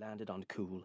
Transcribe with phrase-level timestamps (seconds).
[0.00, 0.84] landed on Cool,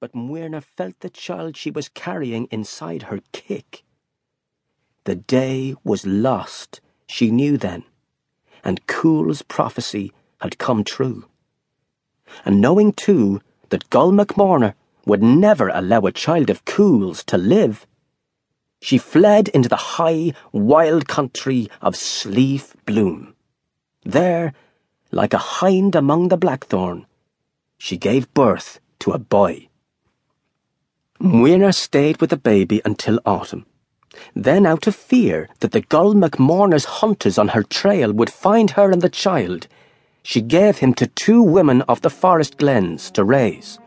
[0.00, 3.84] but Muirne felt the child she was carrying inside her kick.
[5.04, 7.84] The day was lost, she knew then,
[8.64, 11.26] and Cool's prophecy had come true.
[12.44, 14.74] And knowing too that Goll mac Morna
[15.06, 17.86] would never allow a child of Cool's to live,
[18.80, 23.36] she fled into the high, wild country of Slieve Bloom.
[24.02, 24.52] There,
[25.12, 27.06] like a hind among the blackthorn,
[27.84, 29.68] she gave birth to a boy.
[31.18, 33.66] Muirne stayed with the baby until autumn.
[34.36, 38.70] Then, out of fear that the Goll mac Morna's hunters on her trail would find
[38.70, 39.66] her and the child,
[40.22, 43.80] she gave him to two women of the forest glens to raise.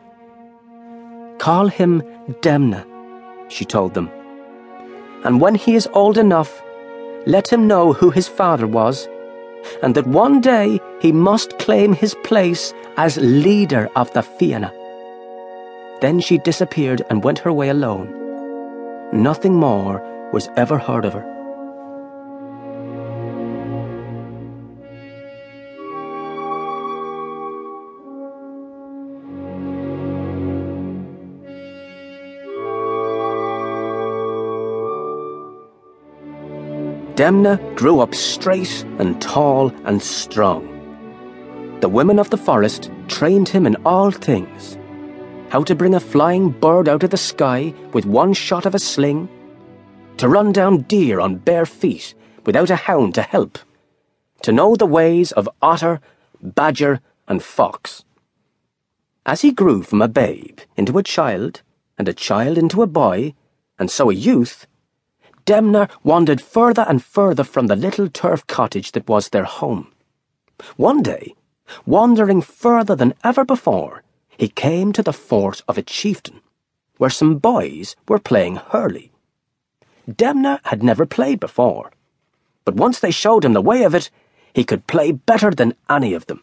[1.38, 2.02] Call him
[2.42, 2.84] Demna,
[3.48, 4.10] she told them.
[5.24, 6.62] And when he is old enough,
[7.24, 9.08] let him know who his father was
[9.82, 14.72] and that one day he must claim his place as leader of the Fianna.
[16.00, 18.12] Then she disappeared and went her way alone.
[19.12, 21.35] Nothing more was ever heard of her.
[37.16, 40.62] Demna grew up straight and tall and strong.
[41.80, 44.76] The women of the forest trained him in all things
[45.50, 48.78] how to bring a flying bird out of the sky with one shot of a
[48.78, 49.28] sling,
[50.16, 53.58] to run down deer on bare feet without a hound to help,
[54.42, 56.00] to know the ways of otter,
[56.42, 58.04] badger, and fox.
[59.24, 61.62] As he grew from a babe into a child,
[61.98, 63.34] and a child into a boy,
[63.78, 64.66] and so a youth,
[65.46, 69.92] Demna wandered further and further from the little turf cottage that was their home.
[70.76, 71.34] One day,
[71.86, 74.02] wandering further than ever before,
[74.36, 76.40] he came to the fort of a chieftain,
[76.98, 79.12] where some boys were playing hurley.
[80.10, 81.92] Demna had never played before,
[82.64, 84.10] but once they showed him the way of it,
[84.52, 86.42] he could play better than any of them.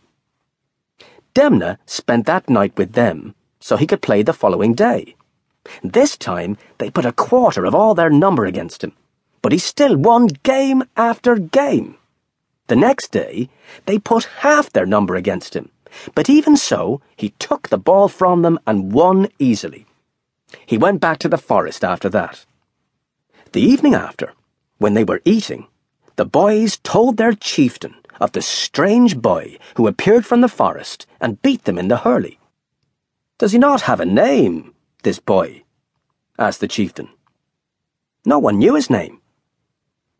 [1.35, 5.15] Demna spent that night with them so he could play the following day.
[5.81, 8.91] This time, they put a quarter of all their number against him,
[9.43, 11.97] but he still won game after game.
[12.67, 13.49] The next day,
[13.85, 15.69] they put half their number against him,
[16.15, 19.85] but even so, he took the ball from them and won easily.
[20.65, 22.45] He went back to the forest after that.
[23.51, 24.33] The evening after,
[24.77, 25.67] when they were eating,
[26.15, 31.41] the boys told their chieftain of the strange boy who appeared from the forest and
[31.41, 32.39] beat them in the hurley.
[33.39, 34.73] Does he not have a name?
[35.03, 35.63] this boy?
[36.39, 37.09] asked the chieftain.
[38.25, 39.19] No one knew his name.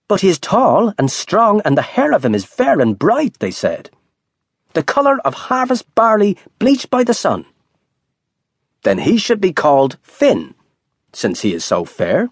[0.08, 3.40] But he is tall and strong, and the hair of him is fair and bright,
[3.40, 3.90] they said.
[4.74, 7.46] The colour of harvest barley bleached by the sun.
[8.84, 10.56] Then he should be called Finn,
[11.14, 12.30] since he is so fair.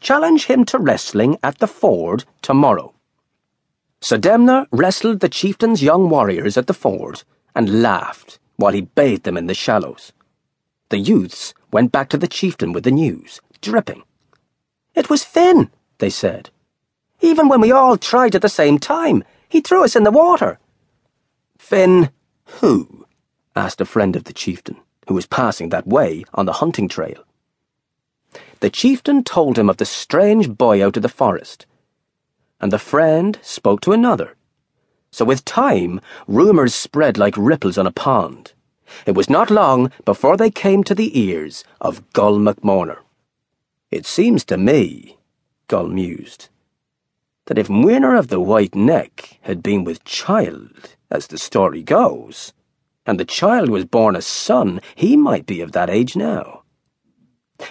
[0.00, 2.92] Challenge him to wrestling at the ford tomorrow.
[4.00, 7.22] So Demna wrestled the chieftain's young warriors at the ford
[7.54, 10.12] and laughed while he bathed them in the shallows.
[10.88, 14.02] The youths went back to the chieftain with the news, dripping.
[14.94, 15.70] It was Finn,
[16.02, 16.50] they said.
[17.20, 20.58] Even when we all tried at the same time, he threw us in the water.
[21.56, 22.10] Finn,
[22.58, 23.06] who?
[23.54, 27.22] asked a friend of the chieftain, who was passing that way on the hunting trail.
[28.58, 31.66] The chieftain told him of the strange boy out of the forest,
[32.60, 34.34] and the friend spoke to another.
[35.12, 38.54] So with time, rumours spread like ripples on a pond.
[39.06, 42.98] It was not long before they came to the ears of Goll mac Morna.
[43.92, 45.18] It seems to me,
[45.72, 46.50] Goll mused,
[47.46, 52.52] that if Muirne of the White Neck had been with child, as the story goes,
[53.06, 56.64] and the child was born a son, he might be of that age now.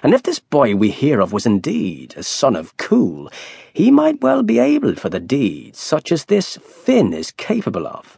[0.01, 3.29] And if this boy we hear of was indeed a son of Cool,
[3.71, 8.17] he might well be able for the deeds such as this Finn is capable of.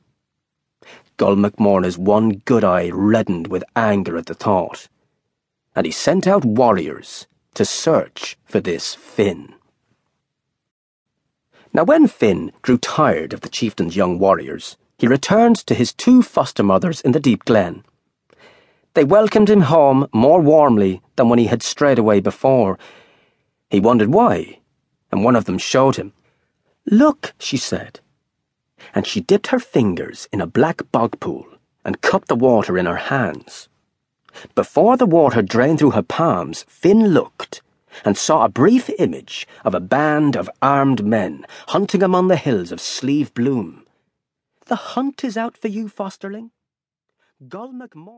[1.18, 4.88] Goll mac Morna's one good eye reddened with anger at the thought,
[5.76, 9.56] and he sent out warriors to search for this Finn.
[11.76, 16.22] Now, when Finn grew tired of the chieftain's young warriors, he returned to his two
[16.22, 17.84] foster mothers in the deep glen.
[18.94, 22.78] They welcomed him home more warmly than when he had strayed away before.
[23.72, 24.60] He wondered why,
[25.12, 26.14] and one of them showed him.
[26.86, 28.02] Look, she said,
[28.94, 31.48] and she dipped her fingers in a black bog pool
[31.84, 33.68] and cupped the water in her hands.
[34.54, 37.64] Before the water drained through her palms, Finn looked
[38.06, 42.72] and saw a brief image of a band of armed men hunting among the hills
[42.72, 43.86] of Slieve Bloom.
[44.66, 46.52] The hunt is out for you, fosterling.
[47.48, 48.12] Gull McMorn.